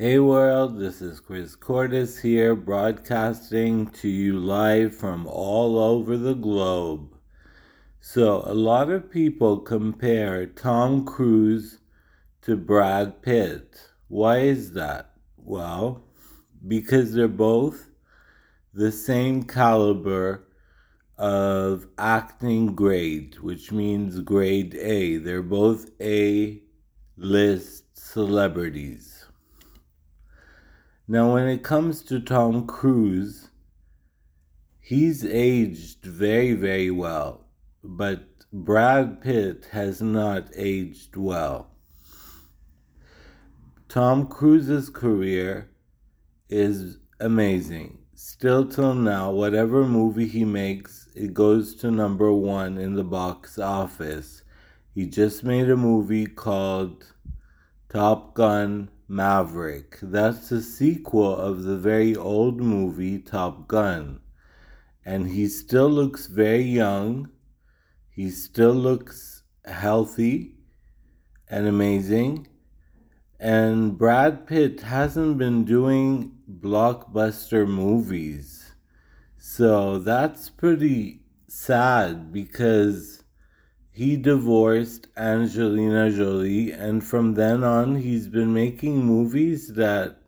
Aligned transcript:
Hey 0.00 0.20
world, 0.20 0.78
this 0.78 1.02
is 1.02 1.18
Chris 1.18 1.56
Cordes 1.56 2.20
here, 2.20 2.54
broadcasting 2.54 3.88
to 3.94 4.06
you 4.06 4.38
live 4.38 4.94
from 4.94 5.26
all 5.26 5.76
over 5.76 6.16
the 6.16 6.34
globe. 6.34 7.16
So, 7.98 8.44
a 8.46 8.54
lot 8.54 8.90
of 8.90 9.10
people 9.10 9.58
compare 9.58 10.46
Tom 10.46 11.04
Cruise 11.04 11.80
to 12.42 12.56
Brad 12.56 13.22
Pitt. 13.22 13.90
Why 14.06 14.38
is 14.38 14.72
that? 14.74 15.14
Well, 15.36 16.04
because 16.68 17.12
they're 17.12 17.26
both 17.26 17.88
the 18.72 18.92
same 18.92 19.42
caliber 19.42 20.46
of 21.16 21.88
acting 21.98 22.76
grade, 22.76 23.40
which 23.40 23.72
means 23.72 24.20
grade 24.20 24.76
A. 24.76 25.16
They're 25.16 25.42
both 25.42 25.90
A 26.00 26.62
list 27.16 27.98
celebrities. 27.98 29.17
Now, 31.10 31.32
when 31.32 31.48
it 31.48 31.62
comes 31.62 32.02
to 32.02 32.20
Tom 32.20 32.66
Cruise, 32.66 33.48
he's 34.78 35.24
aged 35.24 36.04
very, 36.04 36.52
very 36.52 36.90
well, 36.90 37.46
but 37.82 38.28
Brad 38.52 39.22
Pitt 39.22 39.68
has 39.72 40.02
not 40.02 40.50
aged 40.54 41.16
well. 41.16 41.70
Tom 43.88 44.26
Cruise's 44.26 44.90
career 44.90 45.70
is 46.50 46.98
amazing. 47.20 47.96
Still 48.14 48.68
till 48.68 48.94
now, 48.94 49.30
whatever 49.30 49.86
movie 49.86 50.28
he 50.28 50.44
makes, 50.44 51.08
it 51.14 51.32
goes 51.32 51.74
to 51.76 51.90
number 51.90 52.30
one 52.34 52.76
in 52.76 52.96
the 52.96 53.04
box 53.04 53.58
office. 53.58 54.42
He 54.94 55.06
just 55.06 55.42
made 55.42 55.70
a 55.70 55.76
movie 55.76 56.26
called 56.26 57.06
Top 57.88 58.34
Gun 58.34 58.90
Maverick. 59.08 59.98
That's 60.02 60.52
a 60.52 60.60
sequel 60.60 61.34
of 61.34 61.62
the 61.62 61.78
very 61.78 62.14
old 62.14 62.60
movie 62.60 63.18
Top 63.18 63.66
Gun. 63.66 64.20
And 65.04 65.30
he 65.30 65.48
still 65.48 65.88
looks 65.88 66.26
very 66.26 66.62
young. 66.62 67.30
He 68.10 68.30
still 68.30 68.74
looks 68.74 69.42
healthy 69.64 70.56
and 71.48 71.66
amazing. 71.66 72.48
And 73.40 73.96
Brad 73.96 74.46
Pitt 74.46 74.82
hasn't 74.82 75.38
been 75.38 75.64
doing 75.64 76.32
blockbuster 76.60 77.66
movies. 77.66 78.74
So 79.38 79.98
that's 79.98 80.50
pretty 80.50 81.22
sad 81.46 82.30
because 82.32 83.17
he 83.98 84.16
divorced 84.16 85.08
Angelina 85.16 86.08
Jolie, 86.08 86.70
and 86.70 87.02
from 87.02 87.34
then 87.34 87.64
on, 87.64 87.96
he's 87.96 88.28
been 88.28 88.54
making 88.54 89.04
movies 89.04 89.74
that 89.74 90.18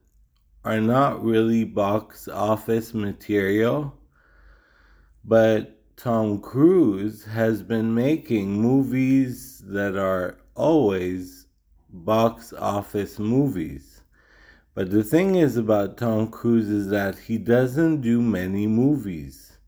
are 0.64 0.80
not 0.80 1.22
really 1.22 1.62
box 1.62 2.26
office 2.26 2.92
material. 2.92 3.96
But 5.24 5.78
Tom 5.96 6.40
Cruise 6.40 7.24
has 7.26 7.62
been 7.62 7.94
making 7.94 8.60
movies 8.60 9.62
that 9.64 9.96
are 9.96 10.38
always 10.56 11.46
box 11.90 12.52
office 12.52 13.20
movies. 13.20 14.02
But 14.74 14.90
the 14.90 15.04
thing 15.04 15.36
is 15.36 15.56
about 15.56 15.96
Tom 15.96 16.26
Cruise 16.32 16.68
is 16.68 16.88
that 16.88 17.20
he 17.20 17.38
doesn't 17.38 18.00
do 18.00 18.20
many 18.20 18.66
movies. 18.66 19.58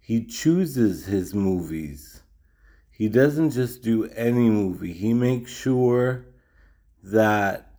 He 0.00 0.26
chooses 0.26 1.06
his 1.06 1.32
movies 1.32 2.24
he 2.96 3.08
doesn't 3.08 3.50
just 3.50 3.82
do 3.82 4.04
any 4.06 4.48
movie, 4.48 4.94
he 4.94 5.12
makes 5.12 5.52
sure 5.52 6.26
that 7.02 7.74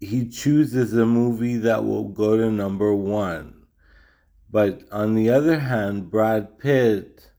he 0.00 0.28
chooses 0.28 0.92
a 0.92 1.06
movie 1.06 1.56
that 1.58 1.84
will 1.84 2.08
go 2.08 2.36
to 2.36 2.50
number 2.50 2.92
one. 2.92 3.66
But 4.50 4.82
on 4.90 5.14
the 5.14 5.30
other 5.30 5.60
hand, 5.60 6.10
Brad 6.10 6.58
Pitt 6.58 7.30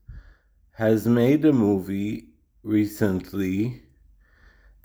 has 0.72 1.06
made 1.06 1.44
a 1.44 1.52
movie 1.52 2.28
recently 2.62 3.82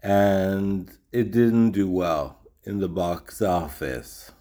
and 0.04 0.92
it 1.12 1.32
didn't 1.32 1.72
do 1.72 1.90
well 1.90 2.40
in 2.64 2.80
the 2.80 2.90
box 2.90 3.42
office. 3.42 4.32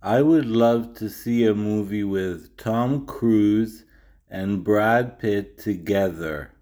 I 0.00 0.22
would 0.22 0.46
love 0.46 0.94
to 0.94 1.10
see 1.10 1.44
a 1.44 1.54
movie 1.54 2.04
with 2.04 2.56
Tom 2.56 3.04
Cruise 3.04 3.84
and 4.30 4.62
Brad 4.62 5.18
Pitt 5.18 5.58
together, 5.58 6.52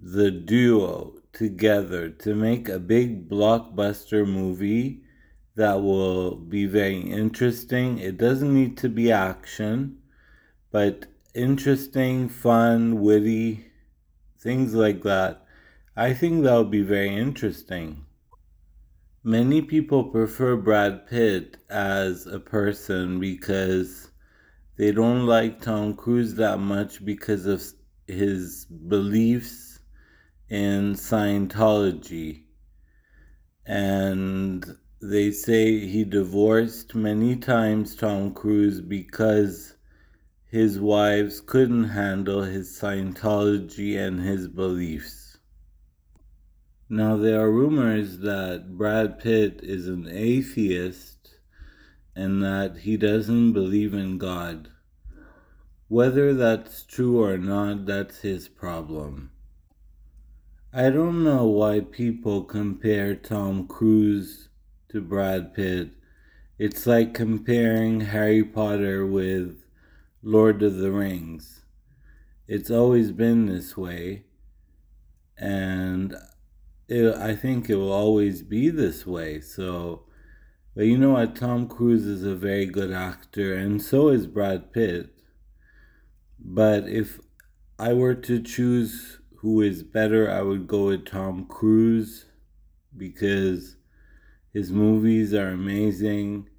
the 0.00 0.30
duo 0.30 1.14
together, 1.32 2.08
to 2.08 2.34
make 2.34 2.68
a 2.68 2.78
big 2.78 3.28
blockbuster 3.28 4.26
movie 4.26 5.02
that 5.56 5.82
will 5.82 6.36
be 6.36 6.66
very 6.66 7.00
interesting. 7.00 7.98
It 7.98 8.16
doesn't 8.16 8.54
need 8.54 8.76
to 8.78 8.88
be 8.88 9.10
action, 9.10 9.98
but 10.70 11.06
interesting, 11.34 12.28
fun, 12.28 13.00
witty, 13.00 13.66
things 14.38 14.74
like 14.74 15.02
that. 15.02 15.44
I 15.96 16.14
think 16.14 16.44
that 16.44 16.56
would 16.56 16.70
be 16.70 16.82
very 16.82 17.14
interesting. 17.14 18.04
Many 19.24 19.62
people 19.62 20.04
prefer 20.04 20.56
Brad 20.56 21.08
Pitt 21.08 21.56
as 21.68 22.26
a 22.26 22.38
person 22.38 23.18
because 23.18 24.10
they 24.76 24.92
don't 24.92 25.26
like 25.26 25.60
Tom 25.60 25.94
Cruise 25.94 26.34
that 26.34 26.58
much 26.58 27.04
because 27.04 27.46
of 27.46 27.62
his 28.06 28.66
beliefs 28.66 29.78
in 30.48 30.94
Scientology. 30.94 32.42
And 33.66 34.64
they 35.00 35.30
say 35.30 35.86
he 35.86 36.04
divorced 36.04 36.94
many 36.94 37.36
times 37.36 37.96
Tom 37.96 38.34
Cruise 38.34 38.80
because 38.80 39.74
his 40.46 40.78
wives 40.78 41.40
couldn't 41.40 41.84
handle 41.84 42.42
his 42.42 42.78
Scientology 42.78 43.98
and 43.98 44.20
his 44.20 44.46
beliefs. 44.46 45.38
Now, 46.88 47.16
there 47.16 47.40
are 47.40 47.50
rumors 47.50 48.18
that 48.18 48.76
Brad 48.78 49.18
Pitt 49.18 49.60
is 49.62 49.88
an 49.88 50.06
atheist 50.08 51.15
and 52.16 52.42
that 52.42 52.78
he 52.78 52.96
doesn't 52.96 53.52
believe 53.52 53.92
in 53.92 54.16
God. 54.16 54.70
Whether 55.88 56.32
that's 56.32 56.82
true 56.82 57.22
or 57.22 57.36
not, 57.36 57.84
that's 57.84 58.22
his 58.22 58.48
problem. 58.48 59.30
I 60.72 60.88
don't 60.88 61.22
know 61.22 61.44
why 61.44 61.80
people 61.80 62.42
compare 62.42 63.14
Tom 63.14 63.68
Cruise 63.68 64.48
to 64.88 65.02
Brad 65.02 65.54
Pitt. 65.54 65.90
It's 66.58 66.86
like 66.86 67.12
comparing 67.12 68.00
Harry 68.00 68.42
Potter 68.42 69.06
with 69.06 69.62
Lord 70.22 70.62
of 70.62 70.78
the 70.78 70.90
Rings. 70.90 71.64
It's 72.48 72.70
always 72.70 73.12
been 73.12 73.44
this 73.44 73.76
way, 73.76 74.24
and 75.36 76.14
it, 76.88 77.14
I 77.14 77.36
think 77.36 77.68
it 77.68 77.76
will 77.76 77.92
always 77.92 78.42
be 78.42 78.70
this 78.70 79.06
way. 79.06 79.40
So 79.40 80.05
but 80.76 80.84
you 80.84 80.98
know 80.98 81.12
what? 81.12 81.34
Tom 81.34 81.68
Cruise 81.68 82.04
is 82.04 82.22
a 82.22 82.34
very 82.34 82.66
good 82.66 82.92
actor, 82.92 83.54
and 83.54 83.80
so 83.80 84.08
is 84.08 84.26
Brad 84.26 84.74
Pitt. 84.74 85.08
But 86.38 86.86
if 86.86 87.18
I 87.78 87.94
were 87.94 88.14
to 88.14 88.42
choose 88.42 89.18
who 89.36 89.62
is 89.62 89.82
better, 89.82 90.30
I 90.30 90.42
would 90.42 90.66
go 90.66 90.88
with 90.88 91.06
Tom 91.06 91.46
Cruise 91.46 92.26
because 92.94 93.76
his 94.52 94.70
movies 94.70 95.32
are 95.32 95.48
amazing. 95.48 96.50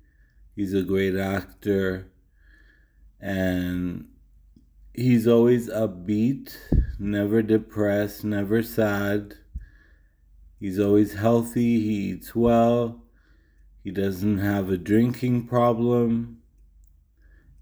He's 0.56 0.74
a 0.74 0.82
great 0.82 1.16
actor, 1.16 2.12
and 3.22 4.08
he's 4.96 5.28
always 5.28 5.70
upbeat, 5.70 6.58
never 6.98 7.44
depressed, 7.44 8.24
never 8.24 8.64
sad. 8.64 9.36
He's 10.60 10.80
always 10.80 11.14
healthy, 11.14 11.82
he 11.82 11.96
eats 12.10 12.34
well 12.34 13.04
he 13.88 13.92
doesn't 13.94 14.40
have 14.40 14.70
a 14.70 14.78
drinking 14.78 15.48
problem. 15.48 16.42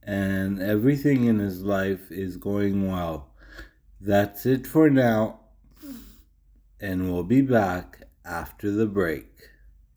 And 0.02 0.60
everything 0.60 1.26
in 1.26 1.38
his 1.38 1.62
life 1.62 2.12
is 2.12 2.38
going 2.38 2.90
well. 2.90 3.30
That's 4.02 4.44
it 4.48 4.66
for 4.66 4.90
now. 4.90 5.42
And 6.82 7.14
we'll 7.14 7.22
be 7.22 7.42
back 7.42 8.08
after 8.26 8.72
the 8.72 8.88
break. 8.88 9.52